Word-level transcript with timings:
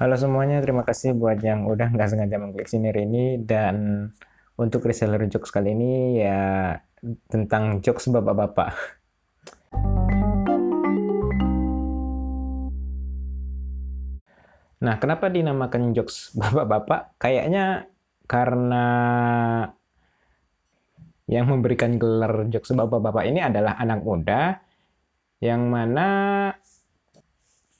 Halo 0.00 0.16
semuanya, 0.16 0.64
terima 0.64 0.80
kasih 0.80 1.12
buat 1.12 1.44
yang 1.44 1.68
udah 1.68 1.92
nggak 1.92 2.08
sengaja 2.08 2.40
mengklik 2.40 2.64
sini 2.64 2.88
ini 2.88 3.36
dan 3.36 4.08
untuk 4.56 4.88
reseller 4.88 5.20
jokes 5.28 5.52
kali 5.52 5.76
ini 5.76 6.24
ya 6.24 6.72
tentang 7.28 7.84
jokes 7.84 8.08
bapak-bapak. 8.08 8.72
Nah, 14.80 14.96
kenapa 14.96 15.28
dinamakan 15.28 15.92
jokes 15.92 16.32
bapak-bapak? 16.32 17.20
Kayaknya 17.20 17.84
karena 18.24 18.86
yang 21.28 21.44
memberikan 21.44 22.00
gelar 22.00 22.48
jokes 22.48 22.72
bapak-bapak 22.72 23.28
ini 23.28 23.44
adalah 23.44 23.76
anak 23.76 24.00
muda 24.00 24.64
yang 25.44 25.68
mana 25.68 26.08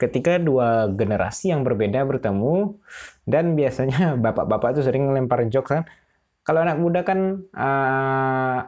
ketika 0.01 0.41
dua 0.41 0.89
generasi 0.89 1.53
yang 1.53 1.61
berbeda 1.61 2.01
bertemu 2.09 2.80
dan 3.29 3.53
biasanya 3.53 4.16
bapak-bapak 4.25 4.73
itu 4.75 4.83
sering 4.88 5.12
ngelempar 5.12 5.45
jokes 5.52 5.69
kan 5.69 5.84
kalau 6.41 6.65
anak 6.65 6.80
muda 6.80 7.05
kan 7.05 7.45
uh, 7.52 8.59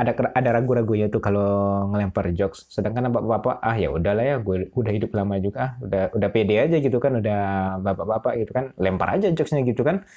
ada 0.00 0.12
ada 0.32 0.50
ragu-ragu 0.56 0.96
ya 0.96 1.06
tuh 1.12 1.20
kalau 1.20 1.84
ngelempar 1.92 2.32
jokes. 2.32 2.64
Sedangkan 2.72 3.12
bapak-bapak 3.12 3.60
ah 3.60 3.76
ya 3.76 3.92
udahlah 3.92 4.24
ya 4.24 4.36
gue 4.40 4.72
udah 4.72 4.92
hidup 4.96 5.12
lama 5.12 5.36
juga 5.36 5.58
ah 5.60 5.72
udah 5.84 6.02
udah 6.16 6.28
pede 6.32 6.56
aja 6.56 6.76
gitu 6.80 6.96
kan 6.96 7.20
udah 7.20 7.40
bapak-bapak 7.84 8.32
gitu 8.40 8.52
kan 8.56 8.64
lempar 8.80 9.20
aja 9.20 9.28
jokesnya 9.28 9.60
gitu 9.68 9.84
kan. 9.84 10.08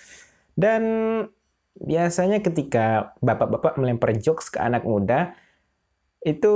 Dan 0.56 0.84
biasanya 1.76 2.40
ketika 2.40 3.12
bapak-bapak 3.20 3.76
melempar 3.76 4.16
jokes 4.16 4.48
ke 4.48 4.62
anak 4.64 4.88
muda 4.88 5.36
itu 6.24 6.56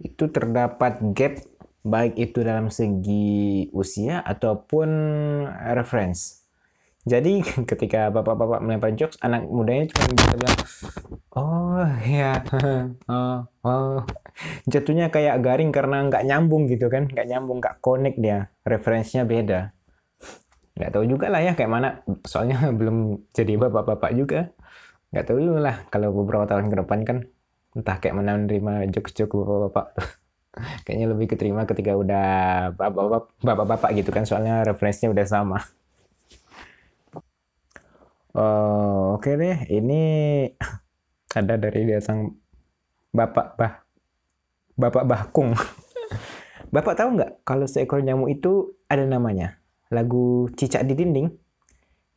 itu 0.00 0.24
terdapat 0.32 1.02
gap 1.12 1.44
baik 1.88 2.14
itu 2.20 2.44
dalam 2.44 2.68
segi 2.68 3.66
usia 3.72 4.20
ataupun 4.20 4.88
reference. 5.72 6.38
Jadi 7.08 7.40
ketika 7.70 8.12
bapak-bapak 8.12 8.60
melempar 8.60 8.92
jokes, 8.92 9.16
anak 9.24 9.48
mudanya 9.48 9.88
cuma 9.88 10.04
bisa 10.12 10.28
bilang, 10.36 10.56
oh 11.32 11.88
ya, 12.04 12.32
oh, 13.12 13.38
oh. 13.64 13.98
Jatuhnya 14.68 15.08
kayak 15.08 15.40
garing 15.40 15.72
karena 15.72 16.04
nggak 16.06 16.24
nyambung 16.28 16.68
gitu 16.68 16.92
kan, 16.92 17.08
nggak 17.08 17.26
nyambung, 17.26 17.58
nggak 17.64 17.80
connect 17.80 18.20
dia, 18.20 18.52
referensinya 18.62 19.24
beda. 19.24 19.72
Nggak 20.78 20.90
tahu 20.94 21.04
juga 21.08 21.26
lah 21.32 21.42
ya 21.42 21.52
kayak 21.56 21.72
mana. 21.72 21.88
Soalnya 22.28 22.68
belum 22.78 23.30
jadi 23.32 23.56
bapak-bapak 23.56 24.12
juga. 24.14 24.52
Nggak 25.08 25.24
tahu 25.32 25.38
lah 25.56 25.76
kalau 25.88 26.12
beberapa 26.12 26.44
tahun 26.44 26.68
ke 26.68 26.76
depan 26.84 27.00
kan 27.08 27.18
entah 27.72 27.96
kayak 28.00 28.16
mana 28.16 28.36
menerima 28.36 28.92
jokes-jokes 28.92 29.32
bapak-bapak 29.32 30.17
kayaknya 30.84 31.06
lebih 31.10 31.30
keterima 31.30 31.64
ketika 31.64 31.94
udah 31.94 32.28
bapak-bapak 33.42 33.90
gitu 33.96 34.10
kan 34.14 34.24
soalnya 34.28 34.62
referensinya 34.62 35.12
udah 35.12 35.26
sama. 35.26 35.58
Oh, 38.38 39.18
oke 39.18 39.26
okay 39.26 39.34
deh. 39.34 39.58
Ini 39.66 40.02
ada 41.34 41.54
dari 41.58 41.82
datang 41.88 42.38
bapak 43.10 43.46
bah 43.58 43.74
bapak 44.78 45.04
bahkung. 45.08 45.58
Bapak 46.68 47.00
tahu 47.00 47.16
nggak 47.16 47.48
kalau 47.48 47.64
seekor 47.64 48.04
nyamuk 48.04 48.28
itu 48.28 48.76
ada 48.92 49.08
namanya? 49.08 49.56
Lagu 49.88 50.52
cicak 50.52 50.84
di 50.84 50.92
dinding. 50.94 51.32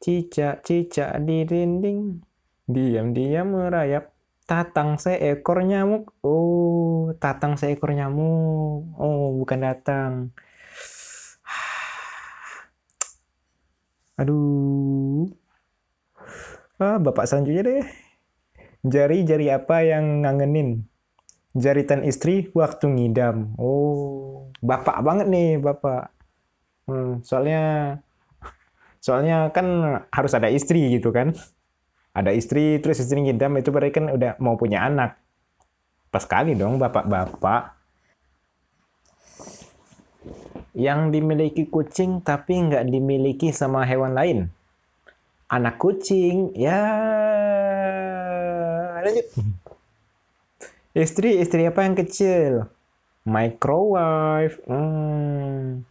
Cicak, 0.01 0.65
cicak 0.67 1.23
di 1.23 1.47
dinding, 1.47 2.19
diam-diam 2.67 3.47
merayap. 3.55 4.10
Tatang 4.51 4.99
seekor 4.99 5.63
nyamuk. 5.63 6.11
Oh, 6.27 7.15
tatang 7.23 7.55
seekor 7.55 7.95
nyamuk. 7.95 8.83
Oh, 8.99 9.31
bukan 9.39 9.63
datang. 9.63 10.35
Aduh. 14.19 15.31
Ah, 16.83 16.99
bapak 16.99 17.31
selanjutnya 17.31 17.63
deh. 17.63 17.87
Jari-jari 18.83 19.55
apa 19.55 19.87
yang 19.87 20.27
ngangenin? 20.27 20.83
Jaritan 21.55 22.03
istri 22.03 22.51
waktu 22.51 22.91
ngidam. 22.91 23.55
Oh, 23.55 24.51
bapak 24.59 24.99
banget 24.99 25.31
nih, 25.31 25.63
bapak. 25.63 26.11
Hmm, 26.91 27.23
soalnya 27.23 27.63
soalnya 28.99 29.47
kan 29.55 29.67
harus 30.11 30.35
ada 30.35 30.51
istri 30.51 30.99
gitu 30.99 31.15
kan. 31.15 31.39
Ada 32.11 32.35
istri 32.35 32.79
terus 32.83 32.99
istri 32.99 33.23
ngidam 33.23 33.55
itu 33.55 33.71
berarti 33.71 34.03
kan 34.03 34.05
udah 34.11 34.35
mau 34.43 34.59
punya 34.59 34.83
anak. 34.83 35.15
Pas 36.11 36.27
kali 36.27 36.55
dong 36.59 36.75
bapak-bapak. 36.75 37.79
Yang 40.75 40.99
dimiliki 41.11 41.63
kucing 41.67 42.23
tapi 42.23 42.59
nggak 42.67 42.87
dimiliki 42.87 43.51
sama 43.55 43.83
hewan 43.87 44.15
lain. 44.15 44.39
Anak 45.51 45.79
kucing, 45.79 46.55
ya 46.55 46.79
lanjut. 49.03 49.27
Istri, 50.91 51.39
istri 51.39 51.63
apa 51.67 51.83
yang 51.87 51.95
kecil? 51.95 52.67
Microwave. 53.23 54.59
Hmm. 54.67 55.83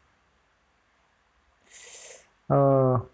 Oh. 2.51 3.09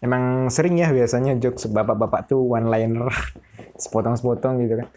Emang 0.00 0.48
sering 0.48 0.80
ya 0.80 0.88
biasanya 0.88 1.36
jokes 1.36 1.68
bapak-bapak 1.68 2.32
tuh 2.32 2.40
one 2.40 2.72
liner 2.72 3.12
sepotong-sepotong 3.76 4.64
gitu 4.64 4.74
kan. 4.80 4.88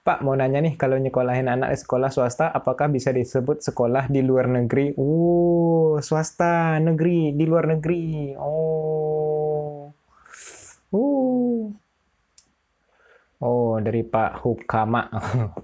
Pak 0.00 0.26
mau 0.26 0.34
nanya 0.34 0.58
nih 0.58 0.74
kalau 0.74 0.98
nyekolahin 0.98 1.46
anak 1.46 1.70
di 1.70 1.78
sekolah 1.78 2.10
swasta 2.10 2.50
apakah 2.50 2.90
bisa 2.90 3.14
disebut 3.14 3.62
sekolah 3.62 4.10
di 4.10 4.26
luar 4.26 4.50
negeri? 4.50 4.90
Oh, 4.98 6.02
swasta 6.02 6.82
negeri 6.82 7.30
di 7.36 7.44
luar 7.46 7.70
negeri. 7.70 8.34
Oh. 8.34 9.86
Uh. 10.90 11.70
Oh, 13.38 13.78
dari 13.78 14.02
Pak 14.02 14.42
Hukama. 14.42 15.06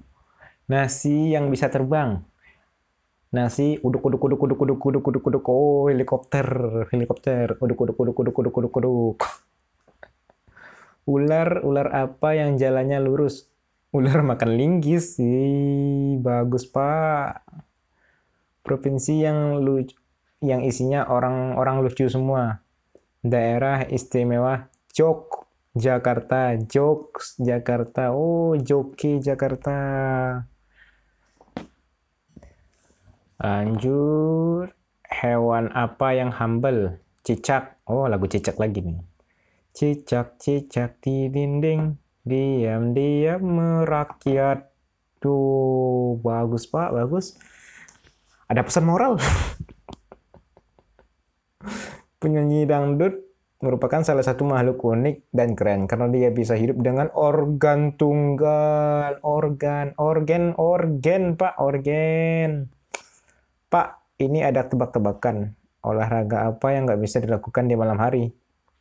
Nasi 0.70 1.34
yang 1.34 1.50
bisa 1.50 1.66
terbang 1.66 2.22
nasi 3.34 3.78
uduk 3.82 4.06
uduk 4.06 4.22
uduk 4.22 4.42
uduk 4.42 4.60
uduk 4.62 4.80
uduk 4.86 5.06
uduk 5.06 5.24
uduk 5.26 5.44
oh 5.50 5.90
helikopter 5.90 6.46
helikopter 6.94 7.58
uduk 7.58 7.78
uduk 7.82 7.98
uduk 7.98 8.16
uduk 8.22 8.36
uduk 8.38 8.56
uduk 8.58 8.74
uduk 8.78 9.18
ular 11.06 11.62
ular 11.66 11.88
apa 11.90 12.38
yang 12.38 12.54
jalannya 12.54 13.02
lurus 13.02 13.50
ular 13.90 14.22
makan 14.22 14.54
linggis 14.54 15.18
sih 15.18 16.18
bagus 16.22 16.66
pak 16.70 17.42
provinsi 18.62 19.22
yang 19.22 19.62
lucu 19.62 19.94
yang 20.44 20.62
isinya 20.62 21.08
orang-orang 21.08 21.82
lucu 21.82 22.06
semua 22.10 22.62
daerah 23.24 23.86
istimewa 23.90 24.70
Jok 24.94 25.48
Jakarta 25.76 26.56
Jokes 26.56 27.36
Jakarta 27.36 28.14
oh 28.16 28.56
Joki 28.56 29.20
Jakarta 29.20 29.76
Lanjut, 33.36 34.72
hewan 35.04 35.68
apa 35.76 36.16
yang 36.16 36.32
humble? 36.32 36.96
Cicak. 37.20 37.84
Oh, 37.84 38.08
lagu 38.08 38.24
cicak 38.24 38.56
lagi 38.56 38.80
nih. 38.80 38.96
Cicak, 39.76 40.40
cicak 40.40 40.96
di 41.04 41.28
dinding, 41.28 42.00
diam-diam 42.24 43.44
merakyat. 43.44 44.72
Tuh, 45.20 46.16
bagus 46.24 46.64
pak, 46.64 46.96
bagus. 46.96 47.36
Ada 48.48 48.64
pesan 48.64 48.88
moral. 48.88 49.20
Penyanyi 52.24 52.64
dangdut 52.64 53.20
merupakan 53.60 54.00
salah 54.00 54.24
satu 54.24 54.48
makhluk 54.48 54.80
unik 54.80 55.28
dan 55.36 55.52
keren 55.52 55.84
karena 55.84 56.08
dia 56.08 56.32
bisa 56.32 56.56
hidup 56.56 56.80
dengan 56.80 57.12
organ 57.12 58.00
tunggal, 58.00 59.20
organ, 59.20 59.92
organ, 60.00 60.56
organ, 60.56 61.36
Pak, 61.36 61.60
organ. 61.60 62.72
Pak, 63.76 64.16
ini 64.24 64.40
ada 64.40 64.64
tebak-tebakan. 64.64 65.52
Olahraga 65.84 66.48
apa 66.48 66.72
yang 66.72 66.88
nggak 66.88 66.96
bisa 66.96 67.20
dilakukan 67.20 67.68
di 67.68 67.76
malam 67.76 68.00
hari? 68.00 68.32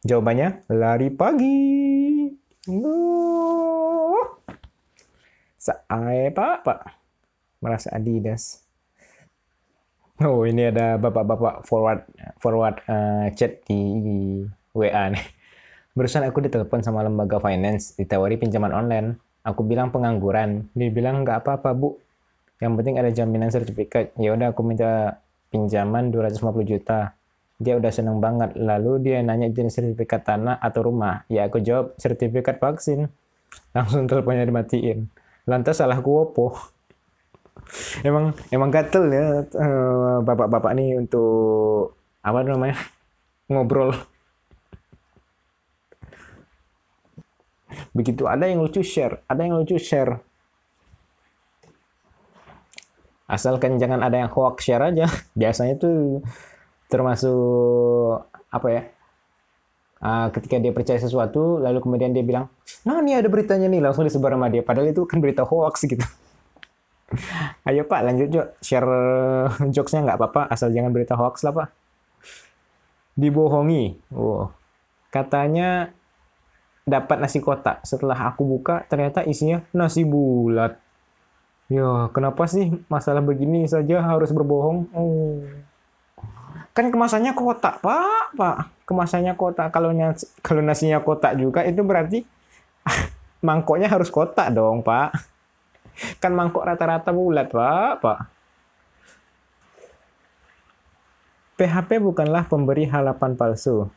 Jawabannya, 0.08 0.64
lari 0.72 1.12
pagi. 1.12 1.60
Saya 5.60 6.32
Pak, 6.32 6.56
Pak. 6.64 6.80
Merasa 7.60 7.92
Adidas. 7.92 8.64
Oh, 10.24 10.48
ini 10.48 10.72
ada 10.72 10.96
bapak-bapak 10.96 11.68
forward 11.68 12.08
forward 12.40 12.80
uh, 12.88 13.28
chat 13.36 13.68
di, 13.68 14.00
di 14.00 14.18
WA 14.72 15.12
nih. 15.12 15.28
Barusan 15.92 16.24
aku 16.24 16.40
ditelepon 16.40 16.88
sama 16.88 17.04
lembaga 17.04 17.44
finance, 17.44 18.00
ditawari 18.00 18.40
pinjaman 18.40 18.72
online. 18.72 19.20
Aku 19.44 19.60
bilang 19.68 19.92
pengangguran. 19.92 20.72
Dia 20.72 20.88
bilang 20.88 21.28
nggak 21.28 21.44
apa-apa, 21.44 21.76
Bu 21.76 22.00
yang 22.64 22.80
penting 22.80 22.96
ada 22.96 23.12
jaminan 23.12 23.52
sertifikat. 23.52 24.16
Ya 24.16 24.32
udah 24.32 24.56
aku 24.56 24.64
minta 24.64 25.20
pinjaman 25.52 26.12
250 26.12 26.64
juta. 26.64 27.16
Dia 27.60 27.76
udah 27.76 27.92
seneng 27.92 28.24
banget. 28.24 28.56
Lalu 28.56 29.04
dia 29.04 29.20
nanya 29.24 29.52
jenis 29.52 29.76
sertifikat 29.76 30.24
tanah 30.24 30.60
atau 30.60 30.88
rumah. 30.88 31.28
Ya 31.28 31.48
aku 31.48 31.60
jawab 31.60 31.96
sertifikat 32.00 32.60
vaksin. 32.64 33.12
Langsung 33.76 34.08
teleponnya 34.08 34.48
dimatiin. 34.48 35.08
Lantas 35.46 35.80
salahku 35.84 36.32
opo 36.32 36.58
emang 38.08 38.34
emang 38.50 38.70
gatel 38.74 39.06
ya 39.14 39.46
eh, 39.46 40.18
bapak-bapak 40.26 40.74
nih 40.76 40.98
untuk 41.00 41.94
apa 42.24 42.40
namanya 42.42 42.80
ngobrol. 43.52 43.92
Begitu 47.92 48.28
ada 48.28 48.48
yang 48.48 48.64
lucu 48.64 48.80
share. 48.80 49.24
Ada 49.28 49.42
yang 49.44 49.60
lucu 49.60 49.76
share 49.76 50.35
asalkan 53.26 53.82
jangan 53.82 54.02
ada 54.06 54.22
yang 54.26 54.32
hoax 54.32 54.66
share 54.66 54.82
aja. 54.82 55.10
Biasanya 55.40 55.76
tuh 55.82 56.22
termasuk 56.86 58.30
apa 58.54 58.68
ya 58.72 58.82
uh, 60.06 60.28
ketika 60.32 60.62
dia 60.62 60.72
percaya 60.72 61.02
sesuatu 61.02 61.58
lalu 61.58 61.82
kemudian 61.82 62.14
dia 62.14 62.22
bilang 62.22 62.46
nah 62.86 63.02
ini 63.02 63.18
ada 63.18 63.26
beritanya 63.26 63.66
nih 63.66 63.82
langsung 63.82 64.06
disebar 64.06 64.34
sama 64.34 64.48
dia. 64.54 64.62
Padahal 64.62 64.94
itu 64.94 65.04
kan 65.10 65.20
berita 65.20 65.44
hoax 65.44 65.86
gitu. 65.90 66.06
Ayo 67.68 67.86
pak 67.86 68.02
lanjut 68.06 68.30
yuk 68.30 68.48
share 68.62 68.90
jokesnya 69.74 70.06
nggak 70.06 70.18
apa-apa 70.22 70.42
asal 70.50 70.70
jangan 70.70 70.94
berita 70.94 71.18
hoax 71.18 71.42
lah 71.46 71.54
pak. 71.54 71.68
Dibohongi. 73.18 73.98
Oh 74.14 74.54
katanya 75.10 75.96
dapat 76.86 77.18
nasi 77.24 77.42
kotak. 77.42 77.82
Setelah 77.88 78.30
aku 78.30 78.46
buka 78.46 78.86
ternyata 78.86 79.26
isinya 79.26 79.66
nasi 79.74 80.06
bulat 80.06 80.85
Ya, 81.66 82.14
kenapa 82.14 82.46
sih 82.46 82.78
masalah 82.86 83.26
begini 83.26 83.66
saja 83.66 83.98
harus 83.98 84.30
berbohong? 84.30 84.86
Oh. 84.94 85.42
Kan 86.78 86.94
kemasannya 86.94 87.34
kotak, 87.34 87.82
Pak. 87.82 88.38
Pak, 88.38 88.86
kemasannya 88.86 89.34
kotak. 89.34 89.74
Kalau 89.74 89.90
kalau 90.46 90.62
nasinya 90.62 91.02
kotak 91.02 91.42
juga 91.42 91.66
itu 91.66 91.82
berarti 91.82 92.22
mangkoknya 93.48 93.90
harus 93.90 94.14
kotak 94.14 94.54
dong, 94.54 94.86
Pak. 94.86 95.10
Kan 96.22 96.38
mangkok 96.38 96.70
rata-rata 96.70 97.10
bulat, 97.10 97.50
Pak, 97.50 98.04
Pak. 98.04 98.20
PHP 101.56 102.04
bukanlah 102.04 102.52
pemberi 102.52 102.84
halapan 102.84 103.40
palsu, 103.40 103.88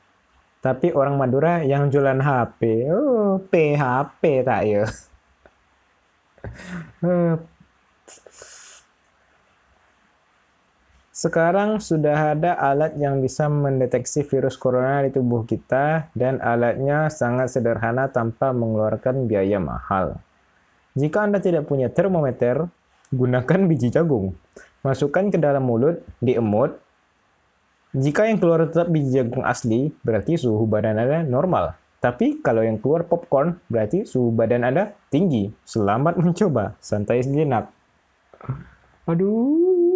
tapi 0.62 0.94
orang 0.94 1.18
Madura 1.18 1.58
yang 1.66 1.90
jualan 1.90 2.22
HP. 2.22 2.86
Oh, 2.86 3.42
PHP 3.50 4.22
tak 4.46 4.62
ya? 4.62 4.86
Sekarang 11.18 11.82
sudah 11.82 12.38
ada 12.38 12.54
alat 12.54 12.94
yang 12.94 13.18
bisa 13.18 13.50
mendeteksi 13.50 14.22
virus 14.22 14.54
corona 14.54 15.02
di 15.02 15.10
tubuh 15.10 15.42
kita 15.42 16.14
dan 16.14 16.38
alatnya 16.38 17.10
sangat 17.10 17.50
sederhana 17.50 18.06
tanpa 18.06 18.54
mengeluarkan 18.54 19.26
biaya 19.26 19.58
mahal. 19.58 20.22
Jika 20.94 21.26
Anda 21.26 21.42
tidak 21.42 21.66
punya 21.66 21.90
termometer, 21.90 22.70
gunakan 23.10 23.60
biji 23.66 23.90
jagung. 23.90 24.38
Masukkan 24.86 25.26
ke 25.26 25.42
dalam 25.42 25.66
mulut, 25.66 26.06
diemut. 26.22 26.78
Jika 27.98 28.30
yang 28.30 28.38
keluar 28.38 28.70
tetap 28.70 28.86
biji 28.86 29.18
jagung 29.18 29.42
asli, 29.42 29.90
berarti 30.06 30.38
suhu 30.38 30.70
badan 30.70 31.02
Anda 31.02 31.26
normal. 31.26 31.74
Tapi 31.98 32.38
kalau 32.46 32.62
yang 32.62 32.78
keluar 32.78 33.02
popcorn, 33.10 33.58
berarti 33.66 34.06
suhu 34.06 34.30
badan 34.30 34.62
Anda 34.62 34.94
tinggi. 35.10 35.50
Selamat 35.66 36.14
mencoba. 36.14 36.78
Santai 36.78 37.26
sejenak. 37.26 37.77
Aduh. 39.08 39.88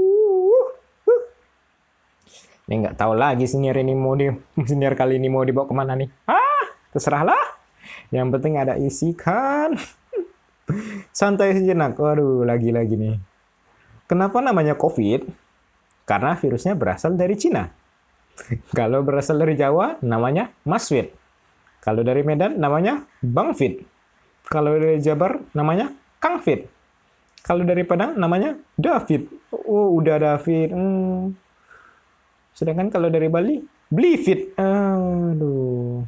Ini 2.66 2.88
nggak 2.88 2.96
tahu 2.96 3.12
lagi 3.12 3.44
senior 3.44 3.76
ini 3.76 3.92
mau 3.92 4.16
di 4.16 4.30
senior 4.70 4.96
kali 4.96 5.20
ini 5.20 5.28
mau 5.28 5.44
dibawa 5.44 5.68
ke 5.68 5.74
mana 5.74 5.92
nih? 5.98 6.08
Ah, 6.24 6.64
terserahlah. 6.94 7.60
Yang 8.08 8.28
penting 8.38 8.54
ada 8.56 8.78
isi 8.78 9.12
kan. 9.12 9.76
Santai 11.12 11.58
sejenak. 11.58 11.98
Waduh, 11.98 12.46
lagi-lagi 12.46 12.96
nih. 12.96 13.16
Kenapa 14.08 14.40
namanya 14.40 14.76
COVID? 14.76 15.28
Karena 16.08 16.36
virusnya 16.36 16.76
berasal 16.76 17.16
dari 17.16 17.36
Cina. 17.36 17.68
Kalau 18.78 19.04
berasal 19.04 19.40
dari 19.40 19.56
Jawa, 19.58 20.00
namanya 20.00 20.52
Masfit. 20.64 21.12
Kalau 21.82 22.06
dari 22.06 22.22
Medan, 22.22 22.62
namanya 22.62 23.04
Bangfit. 23.20 23.82
Kalau 24.46 24.76
dari 24.78 25.02
Jabar, 25.02 25.42
namanya 25.50 25.90
Kangfit. 26.22 26.70
Kalau 27.42 27.66
dari 27.66 27.82
Padang 27.82 28.14
namanya 28.14 28.54
David. 28.78 29.26
Oh, 29.50 29.98
udah 29.98 30.16
David. 30.18 30.70
Hmm. 30.70 31.34
Sedangkan 32.54 32.88
kalau 32.88 33.10
dari 33.10 33.26
Bali, 33.26 33.58
Blifit. 33.90 34.54
Aduh. 34.54 36.06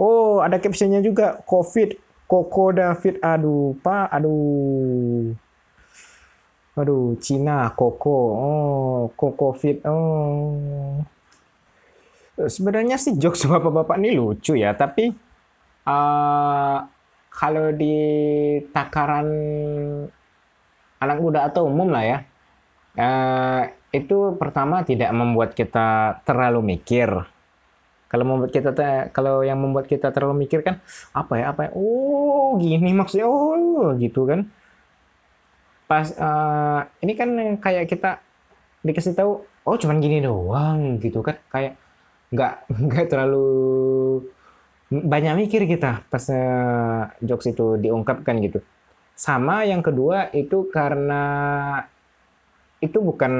Oh, 0.00 0.44
ada 0.44 0.60
captionnya 0.60 1.00
juga. 1.00 1.40
Covid, 1.48 1.96
Koko 2.28 2.76
David. 2.76 3.24
Aduh, 3.24 3.76
Pak. 3.80 4.12
Aduh. 4.12 5.32
Aduh, 6.76 7.16
Cina, 7.20 7.72
Koko. 7.72 8.18
Oh, 8.36 9.00
Koko 9.16 9.56
Fit. 9.56 9.80
Oh. 9.84 11.04
Sebenarnya 12.40 12.96
sih 12.96 13.20
jokes 13.20 13.44
bapak-bapak 13.44 14.00
ini 14.00 14.16
lucu 14.16 14.56
ya, 14.56 14.72
tapi 14.72 15.12
uh, 15.84 16.78
kalau 17.28 17.68
di 17.76 17.96
takaran 18.72 19.28
anak 21.00 21.18
muda 21.18 21.48
atau 21.48 21.66
umum 21.66 21.88
lah 21.88 22.04
ya, 22.04 22.18
uh, 23.00 23.62
itu 23.90 24.38
pertama 24.38 24.86
tidak 24.86 25.10
membuat 25.10 25.56
kita 25.56 26.20
terlalu 26.22 26.76
mikir. 26.76 27.10
Kalau 28.10 28.24
membuat 28.26 28.50
kita 28.50 28.74
kalau 29.14 29.46
yang 29.46 29.62
membuat 29.62 29.86
kita 29.86 30.10
terlalu 30.10 30.46
mikir 30.46 30.66
kan 30.66 30.82
apa 31.14 31.32
ya 31.38 31.44
apa 31.54 31.60
ya? 31.66 31.70
Oh 31.78 32.58
gini 32.58 32.90
maksudnya 32.90 33.26
oh 33.30 33.94
gitu 33.98 34.26
kan. 34.26 34.50
Pas 35.86 36.10
uh, 36.18 36.86
ini 37.02 37.12
kan 37.14 37.30
kayak 37.62 37.86
kita 37.86 38.18
dikasih 38.82 39.14
tahu 39.14 39.46
oh 39.46 39.76
cuman 39.78 40.02
gini 40.02 40.18
doang 40.22 40.98
gitu 40.98 41.22
kan. 41.22 41.38
Kayak 41.50 41.78
nggak 42.34 42.54
nggak 42.86 43.06
terlalu 43.10 43.46
banyak 44.90 45.46
mikir 45.46 45.70
kita 45.70 46.02
pas 46.10 46.24
uh, 46.34 47.14
jokes 47.22 47.54
itu 47.54 47.78
diungkapkan 47.78 48.42
gitu 48.42 48.58
sama 49.20 49.68
yang 49.68 49.84
kedua 49.84 50.32
itu 50.32 50.64
karena 50.72 51.24
itu 52.80 52.96
bukan 53.04 53.32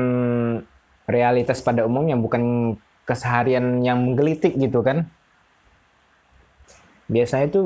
realitas 1.09 1.65
pada 1.65 1.89
umumnya, 1.89 2.21
bukan 2.21 2.77
keseharian 3.09 3.81
yang 3.81 4.05
menggelitik 4.05 4.61
gitu 4.61 4.85
kan. 4.85 5.09
Biasanya 7.09 7.49
itu 7.49 7.61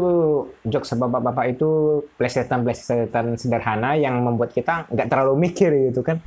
jokes 0.63 0.95
bapak-bapak 0.95 1.59
itu 1.59 2.01
plesetan-plesetan 2.15 3.35
sederhana 3.35 3.99
yang 3.99 4.23
membuat 4.23 4.55
kita 4.55 4.87
nggak 4.95 5.11
terlalu 5.11 5.51
mikir 5.51 5.75
gitu 5.91 6.07
kan. 6.07 6.23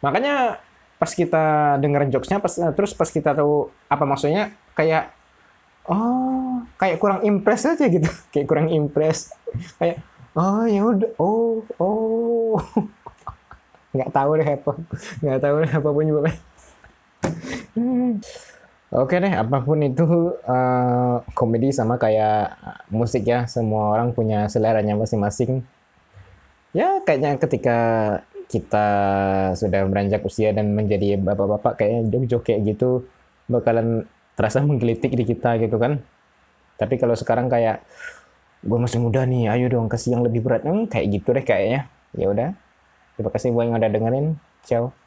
Makanya 0.00 0.56
pas 0.96 1.12
kita 1.12 1.76
dengerin 1.84 2.10
jokesnya, 2.10 2.40
pas, 2.40 2.56
terus 2.72 2.96
pas 2.96 3.06
kita 3.12 3.36
tahu 3.36 3.68
apa 3.92 4.04
maksudnya, 4.08 4.56
kayak 4.72 5.12
oh 5.84 6.31
kayak 6.78 6.98
kurang 6.98 7.20
impress 7.26 7.68
aja 7.68 7.86
gitu. 7.86 8.08
Kayak 8.32 8.46
kurang 8.48 8.68
impress 8.72 9.32
kayak 9.76 10.00
oh 10.36 10.64
ya 10.64 10.80
udah. 10.84 11.10
Oh 11.20 11.60
oh. 11.76 12.56
Nggak 13.96 14.10
tahu 14.16 14.30
deh 14.40 14.48
apa 14.48 14.72
nggak 15.20 15.40
tahu 15.44 15.54
deh 15.60 15.72
apa 15.76 15.88
pun 15.92 16.04
juga 16.08 16.32
Oke 18.92 19.16
deh, 19.16 19.32
apa 19.32 19.64
pun 19.64 19.80
itu 19.80 20.04
uh, 20.44 21.24
komedi 21.32 21.72
sama 21.72 21.96
kayak 21.96 22.60
musik 22.92 23.24
ya, 23.24 23.48
semua 23.48 23.88
orang 23.96 24.12
punya 24.12 24.52
seleranya 24.52 24.92
masing-masing. 25.00 25.64
Ya 26.76 27.00
kayaknya 27.00 27.40
ketika 27.40 27.78
kita 28.52 28.86
sudah 29.56 29.88
beranjak 29.88 30.20
usia 30.28 30.52
dan 30.52 30.76
menjadi 30.76 31.16
bapak-bapak 31.16 31.80
kayaknya 31.80 32.00
jok-jok 32.12 32.42
kayak 32.44 32.60
gitu 32.68 33.08
bakalan 33.48 34.04
terasa 34.36 34.60
menggelitik 34.60 35.16
di 35.16 35.24
kita 35.24 35.56
gitu 35.56 35.80
kan 35.80 36.04
tapi 36.82 36.98
kalau 36.98 37.14
sekarang 37.14 37.46
kayak 37.46 37.86
gue 38.62 38.78
masih 38.78 38.98
muda 39.02 39.26
nih 39.26 39.50
ayo 39.50 39.66
dong 39.70 39.86
kasih 39.90 40.18
yang 40.18 40.22
lebih 40.26 40.42
berat. 40.42 40.66
Hmm, 40.66 40.90
kayak 40.90 41.06
gitu 41.14 41.34
deh 41.34 41.44
kayaknya. 41.46 41.90
Ya 42.18 42.26
udah. 42.30 42.50
Terima 43.14 43.30
kasih 43.30 43.54
buat 43.54 43.70
yang 43.70 43.78
udah 43.78 43.90
dengerin. 43.90 44.26
Ciao 44.66 45.01